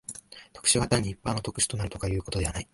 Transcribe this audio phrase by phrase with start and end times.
[0.51, 2.67] 特殊が単に一般の特殊となるとかいうことではない。